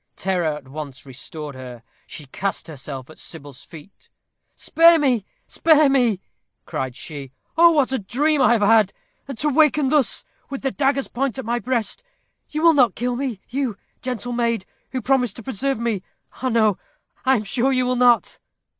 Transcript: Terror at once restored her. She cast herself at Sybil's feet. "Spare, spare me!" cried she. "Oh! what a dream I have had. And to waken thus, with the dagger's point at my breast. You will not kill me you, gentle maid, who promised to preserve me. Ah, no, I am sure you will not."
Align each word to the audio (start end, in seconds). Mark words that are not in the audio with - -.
Terror 0.15 0.55
at 0.57 0.67
once 0.67 1.05
restored 1.05 1.53
her. 1.53 1.83
She 2.07 2.25
cast 2.25 2.67
herself 2.67 3.07
at 3.11 3.19
Sybil's 3.19 3.61
feet. 3.63 4.09
"Spare, 4.55 4.97
spare 5.45 5.89
me!" 5.89 6.19
cried 6.65 6.95
she. 6.95 7.31
"Oh! 7.55 7.69
what 7.73 7.91
a 7.91 7.99
dream 7.99 8.41
I 8.41 8.51
have 8.53 8.63
had. 8.63 8.93
And 9.27 9.37
to 9.37 9.49
waken 9.49 9.89
thus, 9.89 10.25
with 10.49 10.63
the 10.63 10.71
dagger's 10.71 11.07
point 11.07 11.37
at 11.37 11.45
my 11.45 11.59
breast. 11.59 12.03
You 12.49 12.63
will 12.63 12.73
not 12.73 12.95
kill 12.95 13.15
me 13.15 13.41
you, 13.47 13.77
gentle 14.01 14.31
maid, 14.33 14.65
who 14.91 15.03
promised 15.03 15.35
to 15.35 15.43
preserve 15.43 15.77
me. 15.77 16.01
Ah, 16.41 16.49
no, 16.49 16.79
I 17.23 17.35
am 17.35 17.43
sure 17.43 17.71
you 17.71 17.85
will 17.85 17.95
not." 17.95 18.39